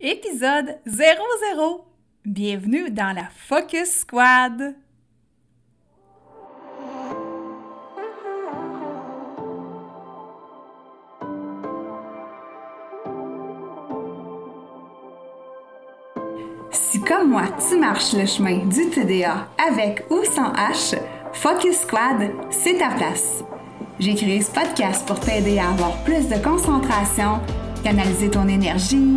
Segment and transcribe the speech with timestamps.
[0.00, 1.84] Épisode 00.
[2.24, 4.76] Bienvenue dans la Focus Squad.
[16.70, 20.96] Si comme moi, tu marches le chemin du TDA avec ou sans H,
[21.32, 23.42] Focus Squad, c'est ta place.
[23.98, 27.40] J'ai créé ce podcast pour t'aider à avoir plus de concentration,
[27.82, 29.16] canaliser ton énergie,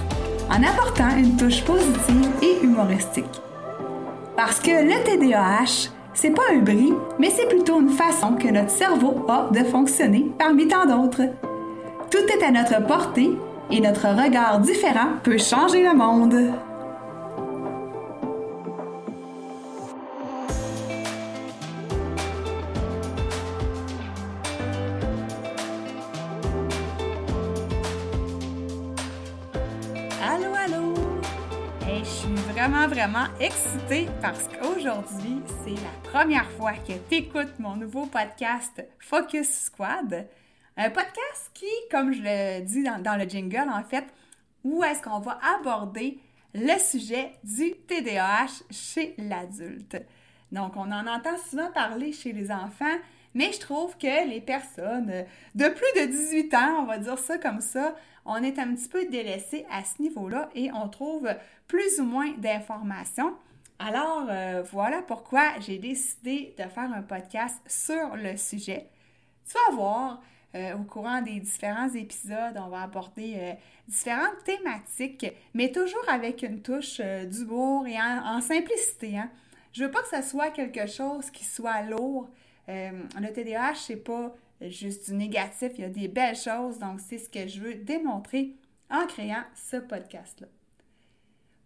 [0.51, 3.41] en apportant une touche positive et humoristique.
[4.35, 8.69] Parce que le TDAH, c'est pas un bris, mais c'est plutôt une façon que notre
[8.69, 11.23] cerveau a de fonctionner parmi tant d'autres.
[12.09, 13.31] Tout est à notre portée
[13.69, 16.35] et notre regard différent peut changer le monde.
[33.01, 39.49] Vraiment, excitée parce qu'aujourd'hui, c'est la première fois que tu écoutes mon nouveau podcast Focus
[39.49, 40.27] Squad.
[40.77, 44.05] Un podcast qui, comme je le dis dans le jingle, en fait,
[44.63, 46.19] où est-ce qu'on va aborder
[46.53, 49.97] le sujet du TDAH chez l'adulte.
[50.51, 52.97] Donc, on en entend souvent parler chez les enfants,
[53.33, 57.39] mais je trouve que les personnes de plus de 18 ans, on va dire ça
[57.39, 61.27] comme ça, on est un petit peu délaissé à ce niveau-là et on trouve
[61.71, 63.33] plus ou moins d'informations.
[63.79, 68.89] Alors, euh, voilà pourquoi j'ai décidé de faire un podcast sur le sujet.
[69.47, 70.21] Tu vas voir,
[70.53, 73.53] euh, au courant des différents épisodes, on va aborder euh,
[73.87, 79.17] différentes thématiques, mais toujours avec une touche d'humour et en, simplicité.
[79.17, 79.29] Hein.
[79.71, 82.27] Je veux pas que ce soit quelque chose qui soit lourd.
[82.67, 87.17] le TDAH, c'est pas juste du négatif, il y a des belles choses, donc c'est
[87.17, 88.57] ce que je veux démontrer
[88.89, 90.47] en créant ce podcast-là.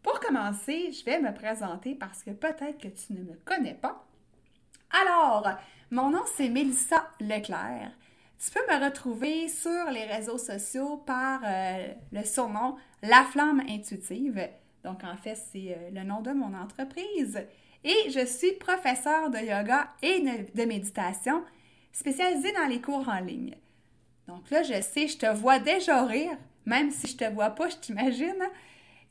[0.06, 4.06] Pour commencer, je vais me présenter parce que peut-être que tu ne me connais pas.
[5.02, 5.50] Alors,
[5.90, 7.92] mon nom c'est Mélissa Leclerc.
[8.38, 14.48] Tu peux me retrouver sur les réseaux sociaux par euh, le surnom La Flamme Intuitive.
[14.84, 17.44] Donc, en fait, c'est euh, le nom de mon entreprise.
[17.84, 21.44] Et je suis professeure de yoga et de méditation
[21.92, 23.56] spécialisée dans les cours en ligne.
[24.28, 27.70] Donc là, je sais, je te vois déjà rire, même si je te vois pas,
[27.70, 28.44] je t'imagine.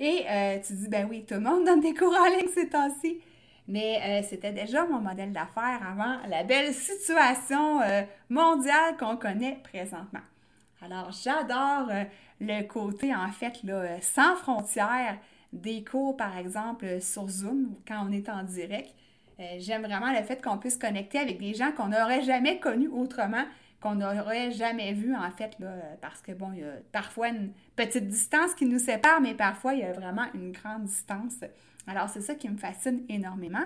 [0.00, 2.68] Et euh, tu dis, ben oui, tout le monde donne des cours en ligne ces
[2.68, 3.20] temps-ci.
[3.66, 9.58] Mais euh, c'était déjà mon modèle d'affaires avant la belle situation euh, mondiale qu'on connaît
[9.62, 10.20] présentement.
[10.82, 11.88] Alors, j'adore
[12.40, 15.16] le côté, en fait, là, sans frontières
[15.50, 18.92] des cours, par exemple, sur Zoom, quand on est en direct.
[19.58, 23.44] J'aime vraiment le fait qu'on puisse connecter avec des gens qu'on n'aurait jamais connus autrement,
[23.84, 25.58] qu'on n'aurait jamais vus en fait,
[26.00, 29.74] parce que bon, il y a parfois une petite distance qui nous sépare, mais parfois
[29.74, 31.36] il y a vraiment une grande distance.
[31.86, 33.64] Alors c'est ça qui me fascine énormément.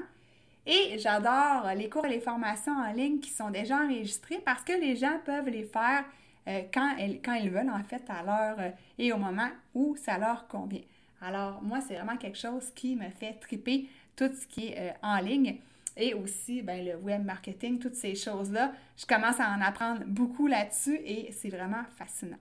[0.66, 4.72] Et j'adore les cours et les formations en ligne qui sont déjà enregistrés parce que
[4.72, 6.04] les gens peuvent les faire
[6.48, 10.18] euh, quand, quand, ils veulent, en fait, à l'heure euh, et au moment où ça
[10.18, 10.82] leur convient.
[11.22, 13.86] Alors, moi, c'est vraiment quelque chose qui me fait triper
[14.16, 15.58] tout ce qui est euh, en ligne
[15.98, 18.72] et aussi ben, le web marketing, toutes ces choses-là.
[18.96, 22.38] Je commence à en apprendre beaucoup là-dessus et c'est vraiment fascinant.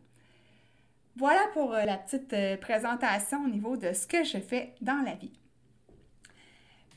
[1.18, 5.03] Voilà pour euh, la petite euh, présentation au niveau de ce que je fais dans
[5.03, 5.34] la vie.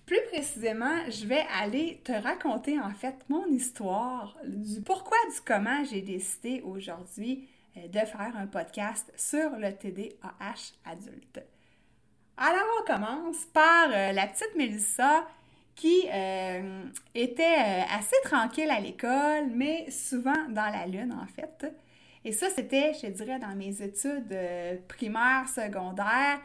[0.05, 5.85] Plus précisément, je vais aller te raconter en fait mon histoire, du pourquoi, du comment
[5.85, 11.41] j'ai décidé aujourd'hui de faire un podcast sur le TDAH adulte.
[12.37, 15.27] Alors, on commence par euh, la petite Mélissa
[15.81, 16.83] qui euh,
[17.15, 21.73] était euh, assez tranquille à l'école, mais souvent dans la lune, en fait.
[22.25, 24.37] Et ça, c'était, je dirais, dans mes études
[24.89, 26.39] primaires, secondaires.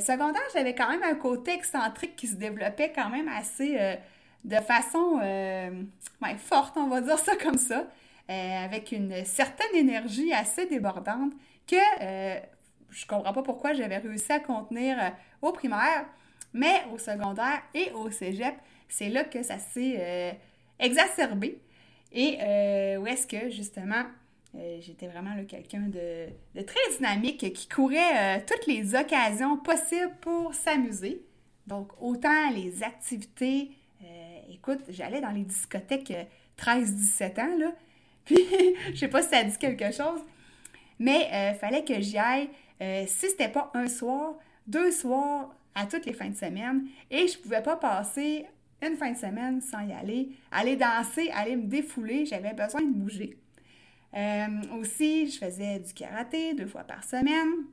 [0.00, 3.76] secondaire, j'avais quand même un côté excentrique qui se développait quand même assez
[4.44, 5.18] de façon
[6.36, 7.88] forte, on va dire ça comme ça,
[8.28, 11.32] avec une certaine énergie assez débordante
[11.66, 11.74] que
[12.94, 15.08] je comprends pas pourquoi j'avais réussi à contenir euh,
[15.42, 16.06] au primaire,
[16.54, 18.54] mais au secondaire et au cégep,
[18.88, 20.32] c'est là que ça s'est euh,
[20.78, 21.58] exacerbé.
[22.12, 24.04] Et euh, où est-ce que, justement,
[24.56, 26.28] Euh, j'étais vraiment quelqu'un de,
[26.62, 31.24] très dynamique qui courait toutes les occasions possibles pour s'amuser.
[31.66, 33.72] Donc, autant les activités,
[34.48, 36.14] écoute, j'allais dans les discothèques
[36.56, 37.72] 13-17 ans, là.
[38.24, 38.46] Puis,
[38.92, 40.20] je sais pas si ça dit quelque chose,
[41.00, 42.48] mais fallait que j'y aille.
[43.08, 44.36] si c'était pas un soir,
[44.68, 46.86] deux soirs à toutes les fins de semaine.
[47.10, 48.46] Et je pouvais pas passer
[48.82, 50.30] une fin de semaine sans y aller.
[50.50, 53.38] Aller danser, aller me défouler, j'avais besoin de bouger.
[54.14, 54.46] Euh,
[54.78, 57.64] aussi, je faisais du karaté deux fois par semaine.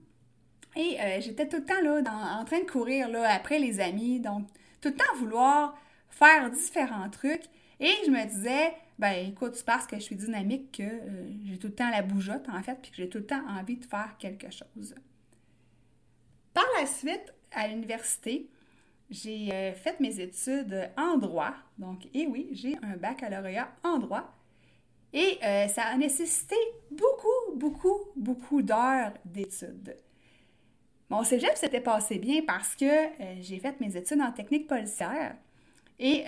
[0.76, 4.20] Et euh, j'étais tout le temps là, en train de courir là, après les amis.
[4.20, 4.48] Donc,
[4.80, 5.78] tout le temps vouloir
[6.10, 7.46] faire différents trucs.
[7.80, 11.58] Et je me disais, ben écoute, c'est parce que je suis dynamique que euh, j'ai
[11.58, 13.86] tout le temps la bougeotte, en fait, puis que j'ai tout le temps envie de
[13.86, 14.96] faire quelque chose.
[16.54, 18.50] Par la suite, à l'université,
[19.12, 21.54] j'ai euh, fait mes études en droit.
[21.78, 24.34] Donc, et oui, j'ai un baccalauréat en droit.
[25.14, 26.56] Et euh, ça a nécessité
[26.90, 29.98] beaucoup, beaucoup, beaucoup d'heures d'études.
[31.10, 35.36] Mon cégep s'était passé bien parce que euh, j'ai fait mes études en technique policière.
[36.00, 36.24] Et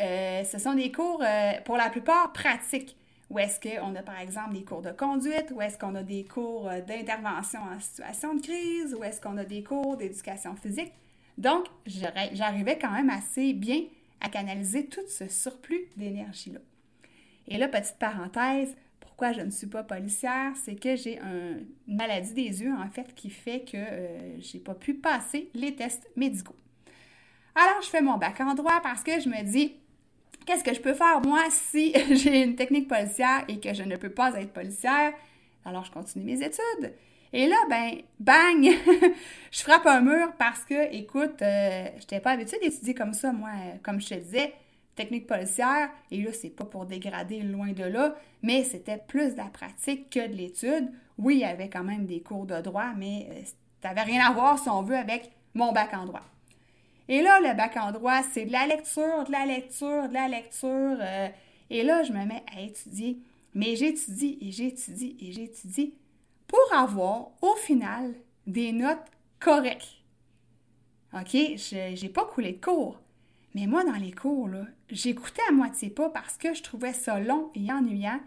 [0.45, 1.23] ce sont des cours,
[1.65, 2.95] pour la plupart, pratiques.
[3.31, 6.25] Où est-ce qu'on a, par exemple, des cours de conduite, où est-ce qu'on a des
[6.25, 10.93] cours d'intervention en situation de crise, où est-ce qu'on a des cours d'éducation physique?
[11.37, 13.83] Donc, j'arrivais quand même assez bien
[14.21, 16.59] à canaliser tout ce surplus d'énergie-là.
[17.47, 22.33] Et là, petite parenthèse, pourquoi je ne suis pas policière, c'est que j'ai une maladie
[22.33, 26.09] des yeux, en fait, qui fait que euh, je n'ai pas pu passer les tests
[26.15, 26.55] médicaux.
[27.55, 29.75] Alors, je fais mon bac en droit parce que je me dis,
[30.45, 33.97] qu'est-ce que je peux faire, moi, si j'ai une technique policière et que je ne
[33.97, 35.13] peux pas être policière?
[35.65, 36.93] Alors, je continue mes études.
[37.35, 38.63] Et là, ben, bang!
[39.51, 43.33] je frappe un mur parce que, écoute, euh, je n'étais pas habituée d'étudier comme ça,
[43.33, 43.49] moi,
[43.81, 44.53] comme je te disais,
[44.95, 45.89] technique policière.
[46.11, 50.11] Et là, c'est pas pour dégrader loin de là, mais c'était plus de la pratique
[50.11, 50.91] que de l'étude.
[51.17, 53.41] Oui, il y avait quand même des cours de droit, mais euh,
[53.81, 56.23] ça n'avait rien à voir, si on veut, avec mon bac en droit.
[57.09, 60.27] Et là, le bac en droit, c'est de la lecture, de la lecture, de la
[60.27, 60.97] lecture.
[61.01, 61.29] Euh,
[61.71, 63.17] et là, je me mets à étudier.
[63.55, 65.93] Mais j'étudie et j'étudie et j'étudie
[66.73, 68.13] avoir au final
[68.47, 69.05] des notes
[69.39, 70.03] correctes.
[71.13, 72.99] OK, je n'ai pas coulé de cours.
[73.53, 74.49] Mais moi, dans les cours,
[74.89, 78.19] j'écoutais à moitié pas parce que je trouvais ça long et ennuyant.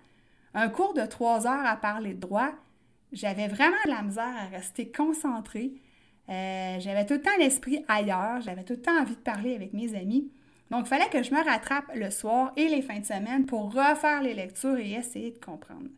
[0.54, 2.50] Un cours de trois heures à parler de droit,
[3.12, 5.72] j'avais vraiment de la misère à rester concentrée.
[6.28, 9.72] Euh, j'avais tout le temps l'esprit ailleurs, j'avais tout le temps envie de parler avec
[9.72, 10.31] mes amis.
[10.70, 13.72] Donc, il fallait que je me rattrape le soir et les fins de semaine pour
[13.72, 15.88] refaire les lectures et essayer de comprendre.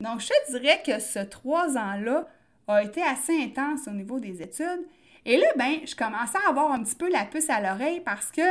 [0.00, 2.28] Donc, je te dirais que ce trois ans-là
[2.66, 4.86] a été assez intense au niveau des études.
[5.24, 8.30] Et là, ben, je commençais à avoir un petit peu la puce à l'oreille parce
[8.30, 8.42] que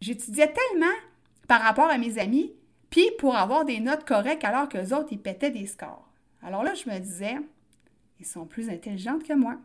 [0.00, 0.94] j'étudiais tellement
[1.46, 2.52] par rapport à mes amis,
[2.90, 6.08] puis pour avoir des notes correctes alors que les autres, ils pétaient des scores.
[6.42, 7.36] Alors là, je me disais,
[8.18, 9.56] ils sont plus intelligents que moi.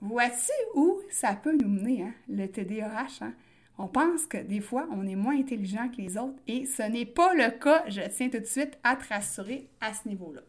[0.00, 3.22] Voici où ça peut nous mener, hein, le TDAH.
[3.22, 3.32] Hein?
[3.78, 7.06] On pense que des fois, on est moins intelligent que les autres et ce n'est
[7.06, 7.84] pas le cas.
[7.88, 10.40] Je tiens tout de suite à te rassurer à ce niveau-là.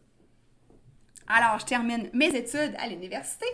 [1.28, 3.46] Alors, je termine mes études à l'université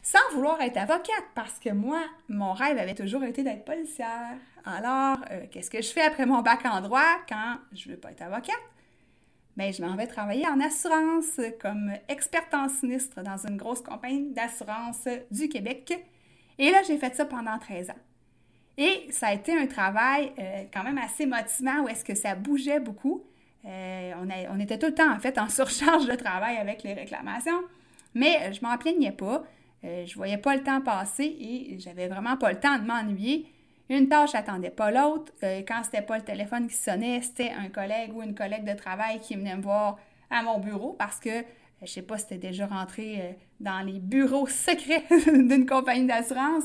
[0.00, 4.36] sans vouloir être avocate parce que moi, mon rêve avait toujours été d'être policière.
[4.64, 8.00] Alors, euh, qu'est-ce que je fais après mon bac en droit quand je ne veux
[8.00, 8.54] pas être avocate?
[9.56, 14.30] Bien, je m'en vais travailler en assurance comme experte en sinistre dans une grosse compagnie
[14.32, 15.92] d'assurance du Québec.
[16.58, 18.11] Et là, j'ai fait ça pendant 13 ans.
[18.78, 22.34] Et ça a été un travail euh, quand même assez motivant où est-ce que ça
[22.34, 23.22] bougeait beaucoup.
[23.64, 24.12] Euh,
[24.50, 27.62] on, était tout le temps en fait en surcharge de travail avec les réclamations,
[28.14, 29.44] mais euh, je m'en plaignais pas.
[29.84, 33.46] je voyais pas le temps passer et j'avais vraiment pas le temps de m'ennuyer.
[33.88, 35.32] Une tâche n'attendait pas l'autre.
[35.42, 39.20] quand c'était pas le téléphone qui sonnait, c'était un collègue ou une collègue de travail
[39.20, 39.98] qui venait me voir
[40.30, 41.44] à mon bureau parce que
[41.82, 46.64] je sais pas si c'était déjà rentré dans les bureaux secrets d'une compagnie d'assurance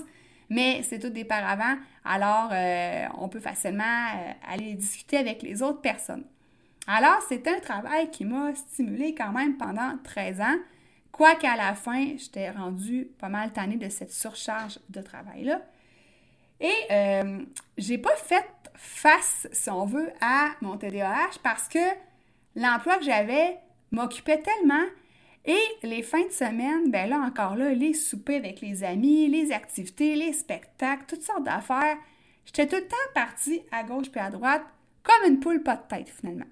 [0.49, 1.75] mais c'est tout des paravents,
[2.05, 6.23] alors euh, on peut facilement euh, aller discuter avec les autres personnes.
[6.87, 10.55] Alors, c'est un travail qui m'a stimulé quand même pendant 13 ans,
[11.11, 15.61] quoiqu'à la fin, j'étais rendue pas mal tannée de cette surcharge de travail-là.
[16.61, 17.39] Et euh,
[17.77, 21.79] j'ai pas fait face, si on veut, à mon TDAH parce que
[22.55, 23.57] l'emploi que j'avais
[23.91, 24.85] m'occupait tellement
[25.47, 29.53] et les fins de semaine, ben là encore là, les soupers avec les amis, les
[29.53, 31.97] activités, les spectacles, toutes sortes d'affaires.
[32.45, 34.65] J'étais tout le temps partie à gauche puis à droite,
[35.03, 36.45] comme une poule pas de tête finalement.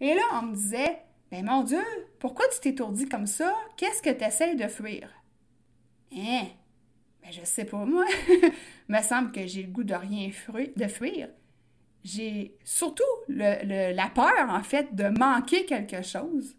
[0.00, 1.84] Et là, on me disait, ben mon Dieu,
[2.18, 3.54] pourquoi tu t'étourdis comme ça?
[3.76, 5.10] Qu'est-ce que tu essaies de fuir?
[6.16, 6.46] Hein?
[7.22, 8.06] Ben je sais pas moi.
[8.88, 11.28] me semble que j'ai le goût de rien fuir, de fuir.
[12.02, 16.56] j'ai surtout la peur, en fait, de manquer quelque chose.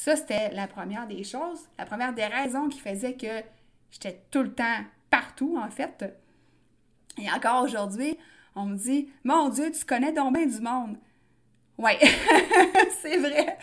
[0.00, 3.42] Ça, c'était la première des choses, la première des raisons qui faisait que
[3.90, 4.78] j'étais tout le temps
[5.10, 6.02] partout, en fait.
[7.18, 8.16] Et encore aujourd'hui,
[8.54, 10.96] on me dit Mon Dieu, tu connais donc bien du monde.
[11.76, 11.90] Oui,
[13.02, 13.58] c'est vrai.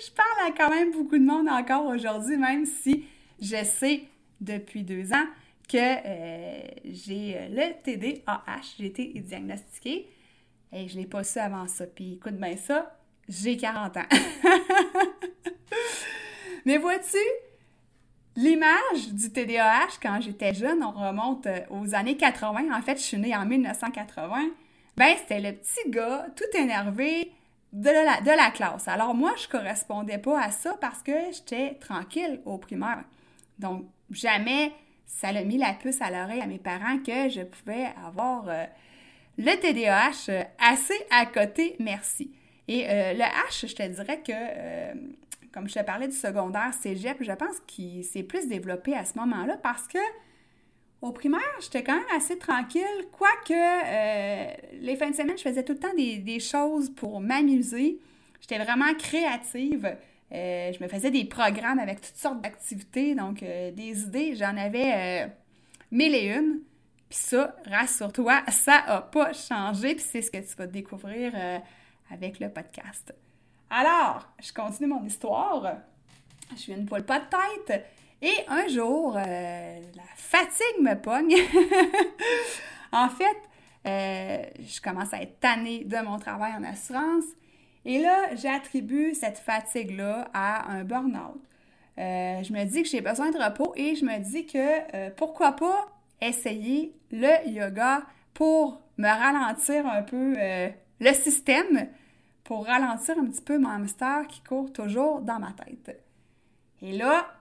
[0.00, 3.06] Je parle à quand même beaucoup de monde encore aujourd'hui, même si
[3.42, 4.04] je sais
[4.40, 5.26] depuis deux ans
[5.68, 8.76] que euh, j'ai euh, le TDAH.
[8.78, 10.08] J'ai été diagnostiquée
[10.72, 11.84] et je ne l'ai pas su avant ça.
[11.88, 12.96] Puis écoute bien ça,
[13.28, 14.06] j'ai 40 ans.
[16.70, 17.18] Mais vois-tu,
[18.36, 22.72] l'image du TDAH quand j'étais jeune, on remonte euh, aux années 80.
[22.72, 24.50] En fait, je suis née en 1980.
[24.96, 27.32] Ben, c'était le petit gars tout énervé
[27.72, 28.86] de la, classe.
[28.86, 33.02] Alors moi, je correspondais pas à ça parce que j'étais tranquille au primaire.
[33.58, 34.70] Donc, jamais
[35.06, 38.64] ça l'a mis la puce à l'oreille à mes parents que je pouvais avoir euh,
[39.38, 42.30] le TDAH euh, assez à côté, merci.
[42.68, 44.32] Et le H, je te dirais que,
[45.52, 49.18] comme je te parlais du secondaire cégep, je pense qu'il s'est plus développé à ce
[49.18, 49.98] moment-là parce que
[51.02, 53.54] au primaire, j'étais quand même assez tranquille, quoique
[54.82, 57.98] les fins de semaine, je faisais tout le temps des, choses pour m'amuser.
[58.40, 59.96] J'étais vraiment créative.
[60.32, 64.36] Euh, je me faisais des programmes avec toutes sortes d'activités, donc euh, des idées.
[64.36, 65.28] J'en avais euh,
[65.90, 66.60] mille et une.
[67.08, 69.94] Puis ça, rassure-toi, ça n'a pas changé.
[69.94, 71.32] Puis c'est ce que tu vas découvrir
[72.10, 73.12] avec le podcast.
[73.70, 75.76] Alors, je continue mon histoire.
[76.52, 77.24] Je suis une poule pas de
[77.66, 77.86] tête.
[78.20, 79.80] Et un jour, la
[80.16, 81.36] fatigue me pogne.
[82.92, 83.36] en fait,
[83.84, 87.24] je commence à être tannée de mon travail en assurance.
[87.84, 91.40] Et là, j'attribue cette fatigue-là à un burn-out.
[91.98, 95.10] Euh, je me dis que j'ai besoin de repos et je me dis que euh,
[95.16, 95.88] pourquoi pas
[96.20, 100.68] essayer le yoga pour me ralentir un peu euh,
[101.00, 101.88] le système,
[102.50, 106.02] pour ralentir un petit peu mon hamster qui court toujours dans ma tête.
[106.82, 107.32] Et là,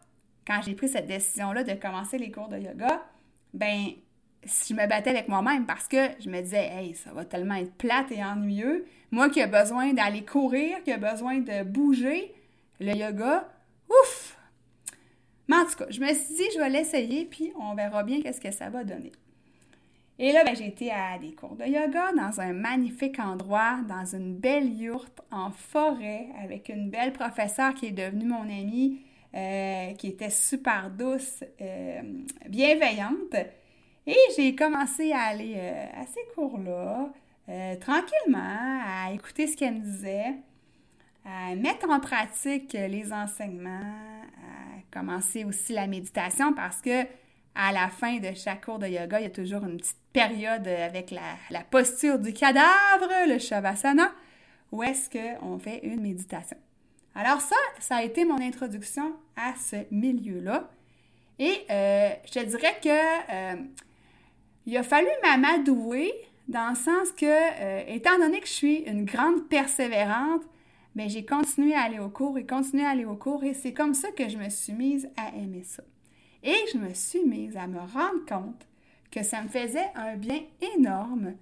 [0.45, 3.01] quand j'ai pris cette décision-là de commencer les cours de yoga,
[3.51, 3.87] ben
[4.43, 7.73] je me battais avec moi-même parce que je me disais, hey, ça va tellement être
[7.73, 8.85] plate et ennuyeux.
[9.09, 12.31] Moi qui ai besoin d'aller courir, qui ai besoin de bouger,
[12.79, 13.49] le yoga,
[13.89, 14.37] ouf!
[15.47, 18.21] Mais en tout cas, je me suis dit, je vais l'essayer, puis on verra bien
[18.21, 19.11] qu'est-ce que ça va donner.
[20.21, 24.03] Et là, ben, j'ai été à des cours de yoga dans un magnifique endroit, dans
[24.03, 28.99] une belle yourte en forêt, avec une belle professeure qui est devenue mon amie,
[29.33, 32.01] euh, qui était super douce, euh,
[32.49, 33.33] bienveillante.
[34.05, 37.13] Et j'ai commencé à aller euh, à ces cours-là,
[37.79, 40.35] tranquillement, à écouter ce qu'elle me disait,
[41.25, 47.05] à mettre en pratique les enseignements, à commencer aussi la méditation parce que
[47.61, 50.65] à la fin de chaque cours de yoga, il y a toujours une petite période
[50.65, 54.13] avec la, posture du cadavre, le shavasana,
[54.71, 56.57] où est-ce qu'on fait une méditation.
[57.15, 60.69] Alors ça, ça a été mon introduction à ce milieu-là.
[61.37, 63.57] Et euh, je te dirais que
[64.65, 66.13] il a fallu m'amadouer
[66.47, 70.43] dans le sens que, euh, étant donné que je suis une grande persévérante,
[70.95, 73.73] ben, j'ai continué à aller au cours et continué à aller au cours et c'est
[73.73, 75.83] comme ça que je me suis mise à aimer ça.
[76.43, 78.65] Et je me suis mise à me rendre compte
[79.11, 80.41] que ça me faisait un bien
[80.75, 81.33] énorme,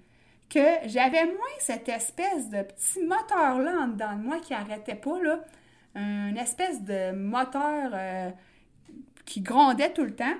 [0.50, 5.22] que j'avais moins cette espèce de petit moteur-là en dedans de moi qui arrêtait pas,
[5.22, 5.44] là,
[5.96, 8.30] une espèce de moteur euh,
[9.26, 10.36] qui grondait tout le temps.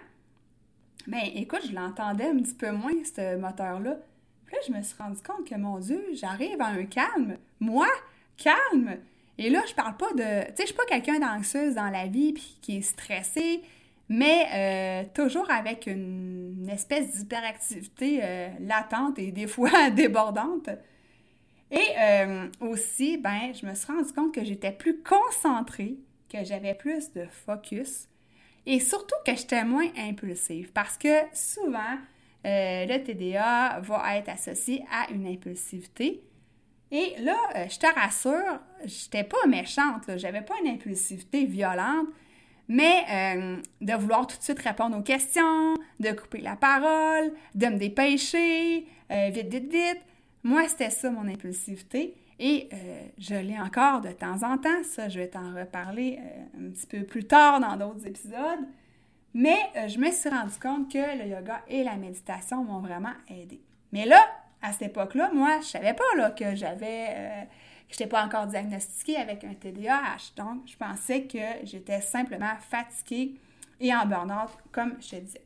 [1.08, 3.98] Mais écoute, je l'entendais un petit peu moins, ce moteur-là.
[4.46, 7.38] Puis là, je me suis rendu compte que, mon Dieu, j'arrive à un calme.
[7.60, 7.88] Moi,
[8.38, 8.98] calme!
[9.38, 10.46] Et là, je parle pas de...
[10.48, 13.62] Tu sais, je suis pas quelqu'un d'anxieuse dans la vie puis qui est stressé,
[14.10, 20.70] mais euh, toujours avec une, espèce d'hyperactivité euh, latente et des fois débordante.
[21.72, 25.98] Et euh, aussi, ben, je me suis rendu compte que j'étais plus concentrée,
[26.32, 28.08] que j'avais plus de focus,
[28.66, 31.98] et surtout que j'étais moins impulsive parce que souvent,
[32.44, 36.24] le TDA va être associé à une impulsivité.
[36.92, 37.38] Et là,
[37.70, 42.08] je te rassure, j'étais pas méchante, j'avais pas une impulsivité violente,
[42.68, 47.68] mais euh, de vouloir tout de suite répondre aux questions, de couper la parole, de
[47.68, 50.02] me dépêcher, vite, vite, vite.
[50.44, 52.16] Moi, c'était ça mon impulsivité.
[52.40, 56.68] Et euh, je l'ai encore de temps en temps, ça je vais t'en reparler euh,
[56.68, 58.68] un petit peu plus tard dans d'autres épisodes.
[59.34, 63.14] Mais euh, je me suis rendu compte que le yoga et la méditation m'ont vraiment
[63.28, 63.60] aidé.
[63.92, 64.20] Mais là,
[64.62, 67.48] à cette époque-là, moi, je savais pas là, que j'avais
[67.90, 70.34] je n'étais pas encore diagnostiquée avec un TDAH.
[70.36, 73.36] Donc, je pensais que j'étais simplement fatiguée
[73.80, 75.42] et en burn-out, comme je te disais.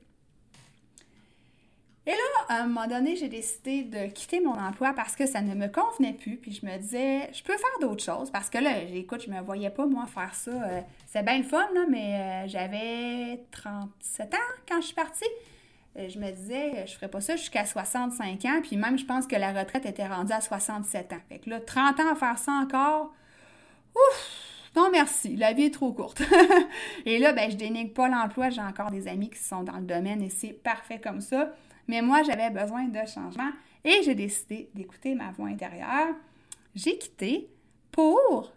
[2.08, 2.16] Et là,
[2.50, 5.68] à un moment donné, j'ai décidé de quitter mon emploi parce que ça ne me
[5.68, 6.38] convenait plus.
[6.38, 8.32] Puis je me disais, je peux faire d'autres choses.
[8.32, 10.52] Parce que là, écoute, je me voyais pas, moi, faire ça.
[10.52, 15.26] Euh, c'est bien le fun, là, mais euh, j'avais 37 ans quand je suis partie.
[15.98, 18.62] Euh, je me disais, je ferais pas ça jusqu'à 65 ans.
[18.64, 21.18] Puis même, je pense que la retraite était rendue à 67 ans.
[21.30, 23.14] Fait que là, 30 ans à faire ça encore,
[23.96, 24.48] ouf!
[24.76, 26.22] Non, merci, la vie est trop courte.
[27.06, 28.50] et là, ben, je dénigre pas l'emploi.
[28.50, 31.54] J'ai encore des amis qui sont dans le domaine et c'est parfait comme ça.
[31.88, 33.52] Mais moi, j'avais besoin de changement
[33.84, 36.16] et j'ai décidé d'écouter ma voix intérieure.
[36.74, 37.50] J'ai quitté
[37.92, 38.54] pour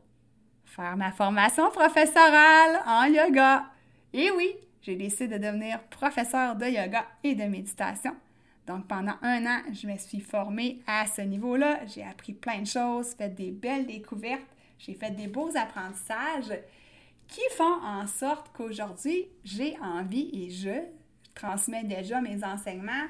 [0.65, 3.65] faire ma formation professorale en yoga.
[4.13, 8.15] Et oui, j'ai décidé de devenir professeur de yoga et de méditation.
[8.67, 11.81] Donc, pendant un an, je me suis formée à ce niveau-là.
[11.87, 14.43] J'ai appris plein de choses, fait des belles découvertes,
[14.79, 16.59] j'ai fait des beaux apprentissages
[17.27, 20.83] qui font en sorte qu'aujourd'hui, j'ai envie et je
[21.35, 23.07] transmets déjà mes enseignements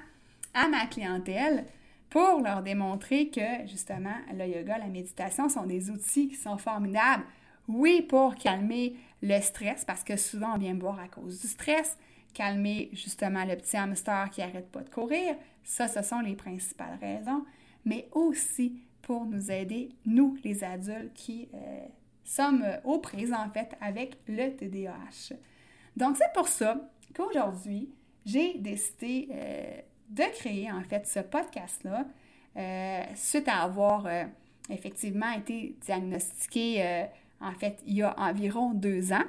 [0.55, 1.67] à ma clientèle
[2.09, 7.25] pour leur démontrer que justement le yoga, la méditation sont des outils qui sont formidables.
[7.69, 11.97] Oui, pour calmer le stress, parce que souvent on vient boire à cause du stress,
[12.35, 16.99] calmer justement le petit hamster qui n'arrête pas de courir, ça, ce sont les principales
[17.01, 17.45] raisons,
[17.85, 21.87] mais aussi pour nous aider, nous, les adultes qui euh,
[22.25, 25.35] sommes aux prises en fait avec le TDAH.
[25.97, 27.91] Donc, c'est pour ça qu'aujourd'hui,
[28.27, 29.81] j'ai décidé euh,
[30.11, 32.07] de créer en fait ce podcast-là
[32.57, 34.07] euh, suite à avoir
[34.71, 37.07] effectivement été diagnostiqué
[37.45, 39.25] en fait il y a environ deux ans.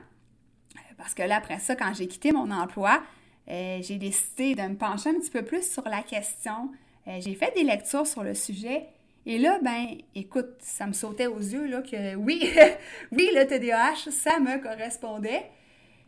[0.98, 3.03] Parce que là, après ça, quand j'ai quitté mon emploi,
[3.48, 6.72] j'ai décidé de me pencher un petit peu plus sur la question.
[7.05, 8.88] j'ai fait des lectures sur le sujet
[9.25, 12.51] et là, ben, écoute, ça me sautait aux yeux là, que oui,
[13.12, 15.45] oui, le TDAH, ça me correspondait.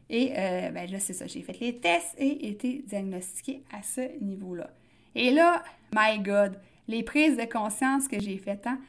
[0.09, 4.01] Et euh, ben là, c'est ça, j'ai fait les tests et été diagnostiquée à ce
[4.23, 4.69] niveau-là.
[5.15, 8.79] Et là, my God, les prises de conscience que j'ai faites, hein?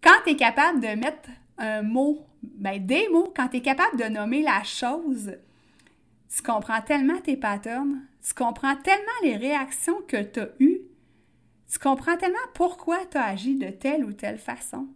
[0.00, 1.28] quand tu es capable de mettre
[1.60, 5.36] un mot, ben des mots, quand tu es capable de nommer la chose,
[6.34, 10.80] tu comprends tellement tes patterns, tu comprends tellement les réactions que tu as eues,
[11.70, 14.88] tu comprends tellement pourquoi tu as agi de telle ou telle façon.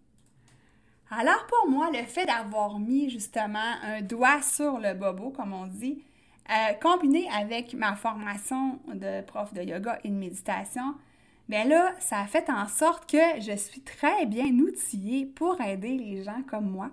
[1.10, 5.66] Alors pour moi, le fait d'avoir mis justement un doigt sur le bobo, comme on
[5.66, 6.02] dit,
[6.50, 10.94] euh, combiné avec ma formation de prof de yoga et de méditation,
[11.48, 15.96] bien là, ça a fait en sorte que je suis très bien outillée pour aider
[15.96, 16.90] les gens comme moi.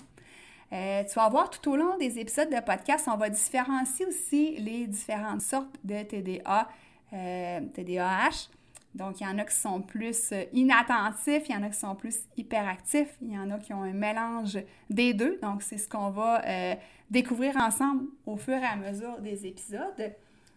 [0.74, 4.56] Euh, tu vas voir tout au long des épisodes de podcast, on va différencier aussi
[4.58, 6.70] les différentes sortes de TDA,
[7.14, 8.50] euh, TDAH.
[8.94, 11.80] Donc, il y en a qui sont plus euh, inattentifs, il y en a qui
[11.80, 14.60] sont plus hyperactifs, il y en a qui ont un mélange
[14.90, 15.40] des deux.
[15.42, 16.76] Donc, c'est ce qu'on va euh,
[17.10, 20.14] découvrir ensemble au fur et à mesure des épisodes.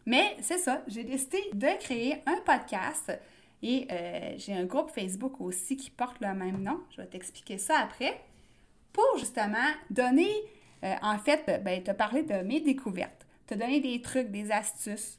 [0.07, 3.13] Mais c'est ça, j'ai décidé de créer un podcast
[3.65, 6.81] et euh, j'ai un groupe Facebook aussi qui porte le même nom.
[6.91, 8.21] Je vais t'expliquer ça après.
[8.93, 9.57] Pour justement
[9.91, 10.31] donner,
[11.03, 15.19] en fait, ben, te parler de mes découvertes, te donner des trucs, des astuces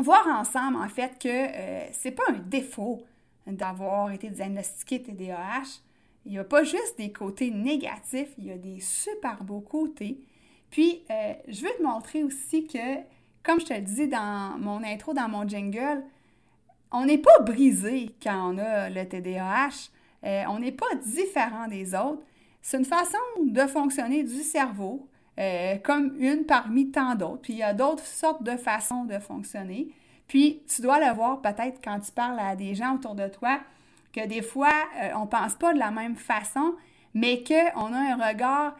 [0.00, 3.02] voir ensemble, en fait, que euh, c'est pas un défaut
[3.46, 5.80] d'avoir été diagnostiqué TDAH.
[6.26, 10.20] Il n'y a pas juste des côtés négatifs, il y a des super beaux côtés.
[10.70, 12.96] Puis, euh, je veux te montrer aussi que,
[13.42, 16.04] comme je te le dis dans mon intro, dans mon jingle,
[16.92, 19.90] on n'est pas brisé quand on a le TDAH.
[20.24, 22.22] Euh, on n'est pas différent des autres.
[22.62, 25.06] C'est une façon de fonctionner du cerveau.
[25.38, 27.40] Euh, comme une parmi tant d'autres.
[27.40, 29.88] Puis il y a d'autres sortes de façons de fonctionner.
[30.26, 33.58] Puis tu dois le voir peut-être quand tu parles à des gens autour de toi,
[34.12, 34.72] que des fois,
[35.02, 36.74] euh, on ne pense pas de la même façon,
[37.14, 38.76] mais qu'on a un regard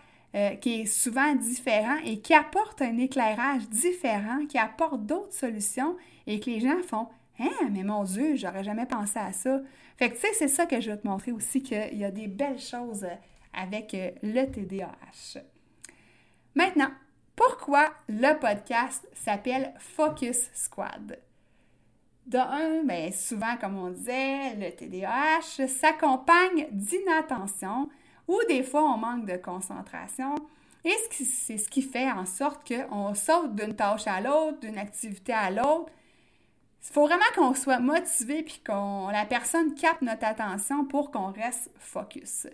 [0.60, 5.96] qui est souvent différent et qui apporte un éclairage différent, qui apporte d'autres solutions
[6.28, 7.08] et que les gens font
[7.40, 9.60] Hein, mais mon Dieu, j'aurais jamais pensé à ça.
[9.96, 12.10] Fait que tu sais, c'est ça que je veux te montrer aussi, qu'il y a
[12.10, 13.06] des belles choses
[13.52, 15.40] avec le TDAH.
[16.54, 16.90] Maintenant,
[17.34, 21.18] pourquoi le podcast s'appelle Focus Squad?
[22.26, 27.88] De un, bien, souvent, comme on disait, le TDAH s'accompagne d'inattention
[28.28, 30.34] ou des fois on manque de concentration.
[30.84, 35.32] Et c'est ce qui fait en sorte qu'on saute d'une tâche à l'autre, d'une activité
[35.32, 35.90] à l'autre.
[36.82, 41.30] Il faut vraiment qu'on soit motivé puis que la personne capte notre attention pour qu'on
[41.30, 42.46] reste focus.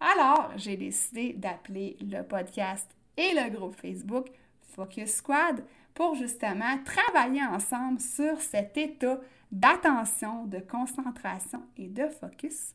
[0.00, 4.26] Alors, j'ai décidé d'appeler le podcast et le groupe Facebook
[4.74, 9.18] Focus Squad pour justement travailler ensemble sur cet état
[9.52, 12.74] d'attention, de concentration et de focus.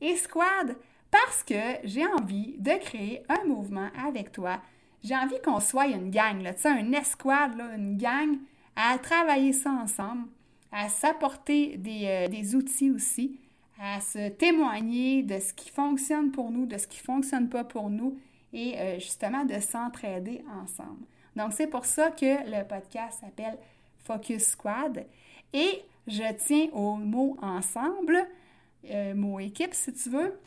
[0.00, 0.76] Et Squad,
[1.10, 4.60] parce que j'ai envie de créer un mouvement avec toi.
[5.02, 8.38] J'ai envie qu'on soit une gang, là, un escouade, là, une gang,
[8.76, 10.28] à travailler ça ensemble,
[10.72, 13.38] à s'apporter des, des, outils aussi,
[13.80, 17.64] à se témoigner de ce qui fonctionne pour nous, de ce qui ne fonctionne pas
[17.64, 18.18] pour nous
[18.52, 21.04] et justement de s'entraider ensemble.
[21.36, 23.58] Donc, c'est pour ça que le podcast s'appelle
[24.04, 25.04] Focus Squad.
[25.52, 28.26] Et je tiens au mot ensemble,
[28.90, 30.38] euh, mot équipe si tu veux.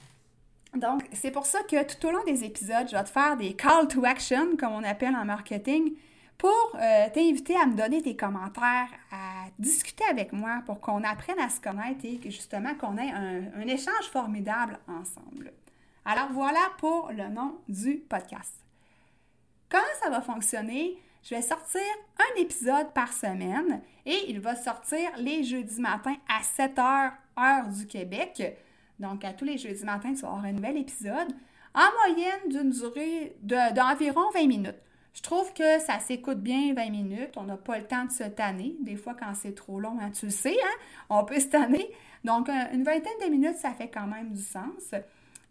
[0.75, 3.53] Donc, c'est pour ça que tout au long des épisodes, je vais te faire des
[3.53, 5.93] call to action, comme on appelle en marketing,
[6.37, 11.39] pour euh, t'inviter à me donner tes commentaires, à discuter avec moi pour qu'on apprenne
[11.39, 15.51] à se connaître et que justement qu'on ait un, échange formidable ensemble.
[16.05, 18.53] Alors voilà pour le nom du podcast.
[19.69, 20.97] Comment ça va fonctionner?
[21.23, 21.81] Je vais sortir
[22.19, 27.67] un épisode par semaine et il va sortir les jeudis matins à 7 h, heure
[27.67, 28.57] du Québec.
[28.99, 31.27] Donc, à tous les jeudis matins, tu vas avoir un nouvel épisode,
[31.73, 34.81] en moyenne d'une durée d'environ 20 minutes.
[35.17, 37.31] Je trouve que ça s'écoute bien 20 minutes.
[37.37, 38.75] On n'a pas le temps de se tanner.
[38.81, 40.77] Des fois, quand c'est trop long, hein, tu le sais, hein,
[41.09, 41.89] on peut se tanner.
[42.23, 44.93] Donc, une vingtaine de minutes, ça fait quand même du sens.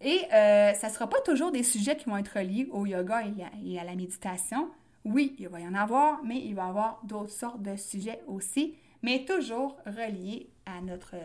[0.00, 3.24] Et euh, ça ne sera pas toujours des sujets qui vont être liés au yoga
[3.64, 4.70] et à, la méditation.
[5.05, 8.20] Oui, il va y en avoir, mais il va y avoir d'autres sortes de sujets
[8.29, 11.16] aussi, mais toujours reliés à notre,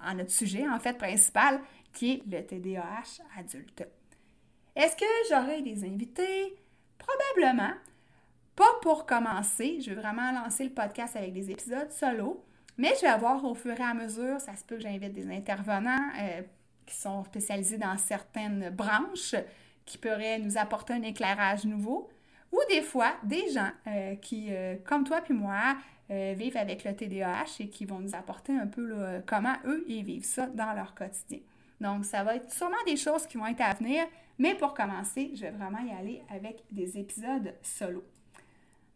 [0.00, 1.60] à notre sujet, en fait, principal,
[1.92, 3.84] qui est le TDAH adulte.
[4.74, 6.56] Est-ce que j'aurai des invités?
[7.06, 7.74] Probablement.
[8.56, 9.80] Pas pour commencer.
[9.80, 12.44] Je vais vraiment lancer le podcast avec des épisodes solo,
[12.76, 15.30] mais je vais avoir au fur et à mesure, ça se peut que j'invite des
[15.30, 16.10] intervenants.
[16.20, 16.42] Euh,
[16.84, 19.36] qui sont spécialisés dans certaines branches
[19.86, 22.10] qui pourraient nous apporter un éclairage nouveau,
[22.50, 25.76] ou des fois des gens euh, qui, euh, comme toi puis moi,
[26.10, 30.26] vivent avec le TDAH et qui vont nous apporter un peu comment eux ils vivent
[30.26, 31.38] ça dans leur quotidien.
[31.82, 34.04] Donc, ça va être sûrement des choses qui vont être à venir,
[34.38, 38.02] mais pour commencer, je vais vraiment y aller avec des épisodes solo.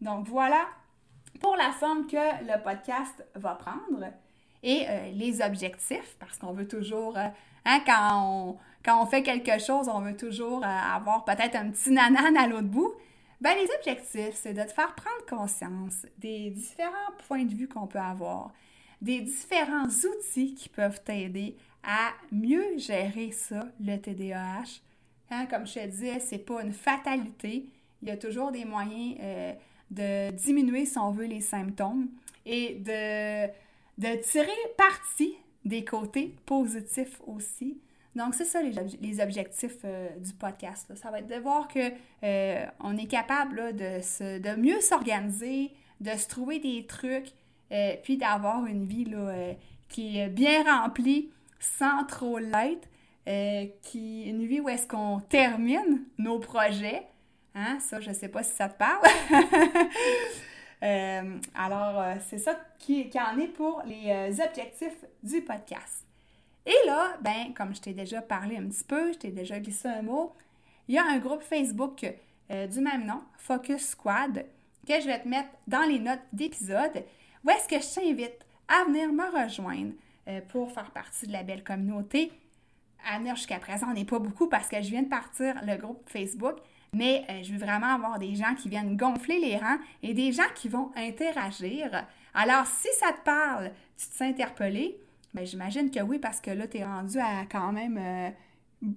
[0.01, 0.67] Donc, voilà
[1.41, 4.07] pour la forme que le podcast va prendre
[4.63, 7.17] et les objectifs, parce qu'on veut toujours
[7.69, 12.37] Hein, quand, on, fait quelque chose, on veut toujours euh, avoir peut-être un petit nanan
[12.37, 12.95] à l'autre bout.
[13.41, 17.89] Ben, les objectifs, c'est de te faire prendre conscience des différents points de vue qu'on
[17.89, 18.53] peut avoir,
[19.03, 24.81] des différents outils qui peuvent t'aider à mieux gérer ça, le TDAH.
[25.31, 27.67] Hein, comme je te disais, c'est pas une fatalité.
[28.03, 29.53] Il y a toujours des moyens euh,
[29.91, 32.09] de diminuer, si on veut, les symptômes
[32.45, 37.79] et de, tirer parti des côtés positifs aussi.
[38.15, 40.93] Donc, c'est ça les, objectifs euh, du podcast.
[40.97, 41.91] Ça va être de voir qu'on
[42.25, 45.71] euh, est capable de, mieux s'organiser,
[46.01, 47.33] de se trouver des trucs,
[48.05, 49.07] puis d'avoir une vie
[49.89, 51.31] qui est bien remplie
[51.79, 52.89] sans trop l'être,
[53.83, 57.07] qui, une vie où est-ce qu'on termine nos projets.
[57.55, 57.79] Hein?
[57.81, 59.03] Ça, je ne sais pas si ça te parle.
[60.83, 66.05] Euh, alors, euh, c'est ça qui, en est pour les euh, objectifs du podcast.
[66.67, 69.89] Et là, ben, comme je t'ai déjà parlé un petit peu, je t'ai déjà glissé
[69.89, 70.35] un mot,
[70.87, 72.05] il y a un groupe Facebook
[72.51, 74.45] du même nom, Focus Squad,
[74.87, 77.05] que je vais te mettre dans les notes d'épisode,
[77.43, 79.93] où est-ce que je t'invite à venir me rejoindre
[80.49, 82.33] pour faire partie de la belle communauté.
[83.09, 85.77] À venir jusqu'à présent, on n'est pas beaucoup parce que je viens de partir le
[85.77, 86.57] groupe Facebook,
[86.93, 90.33] mais euh, je veux vraiment avoir des gens qui viennent gonfler les rangs et des
[90.33, 92.07] gens qui vont interagir.
[92.35, 94.99] Alors, si ça te parle, tu te sens interpellé,
[95.35, 98.31] bien, j'imagine que oui, parce que là, tu es rendu à quand même euh,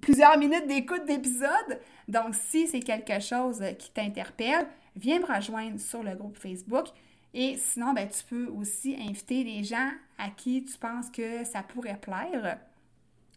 [0.00, 1.80] plusieurs minutes d'écoute d'épisode.
[2.08, 4.66] Donc, si c'est quelque chose qui t'interpelle,
[4.96, 6.86] viens me rejoindre sur le groupe Facebook.
[7.32, 11.62] Et sinon, ben, tu peux aussi inviter des gens à qui tu penses que ça
[11.62, 12.58] pourrait plaire.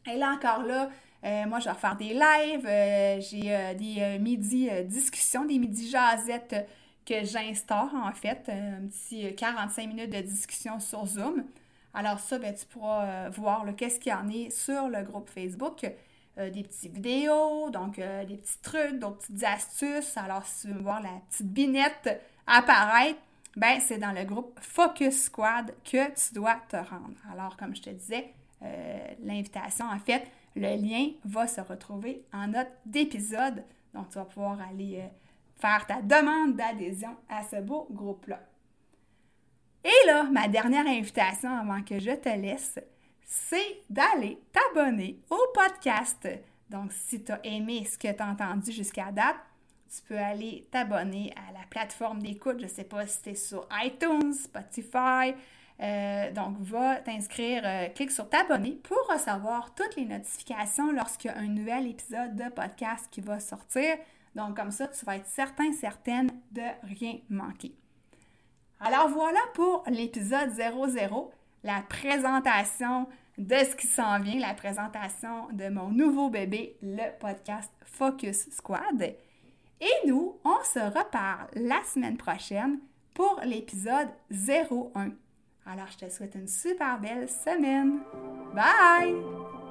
[0.06, 0.90] Et là encore là,
[1.24, 2.66] euh, moi, je vais faire des lives.
[2.66, 6.68] Euh, j'ai euh, des midi discussions, des midi jasettes
[7.06, 8.50] que j'instaure en fait.
[8.50, 11.46] Un petit 45 minutes de discussion sur Zoom.
[11.94, 15.86] Alors ça, ben, tu pourras voir qu'est-ce qu'il y en est sur le groupe Facebook.
[16.36, 20.18] des petites vidéos, donc des petits trucs, d'autres petites astuces.
[20.18, 23.20] Alors, si tu veux voir la petite binette apparaître,
[23.56, 27.18] ben, c'est dans le groupe Focus Squad que tu dois te rendre.
[27.32, 28.34] Alors, comme je te disais,
[29.22, 30.24] l'invitation, en fait,
[30.56, 33.64] le lien va se retrouver en note d'épisode.
[33.94, 35.08] Donc, tu vas pouvoir aller euh,
[35.56, 38.40] faire ta demande d'adhésion à ce beau groupe-là.
[39.84, 42.80] Et là, ma dernière invitation avant que je te laisse,
[43.26, 46.28] c'est d'aller t'abonner au podcast.
[46.70, 49.36] Donc, si tu as aimé ce que tu as entendu jusqu'à date,
[49.96, 52.58] tu peux aller t'abonner à la plateforme d'écoute.
[52.58, 55.36] Je ne sais pas si tu es sur iTunes, Spotify,
[55.82, 61.34] euh, donc, va t'inscrire, euh, clique sur t'abonner pour recevoir toutes les notifications lorsqu'il y
[61.34, 63.98] a un nouvel épisode de podcast qui va sortir.
[64.36, 67.74] Donc, comme ça, tu vas être certain, certaine de rien manquer.
[68.80, 71.32] Alors voilà pour l'épisode 00,
[71.64, 77.72] la présentation de ce qui s'en vient, la présentation de mon nouveau bébé, le podcast
[77.86, 79.16] Focus Squad.
[79.84, 82.80] Et nous, on se reparle la semaine prochaine
[83.14, 85.12] pour l'épisode 01.
[85.66, 88.00] Alors, je te souhaite une super belle semaine.
[88.56, 89.63] Bye!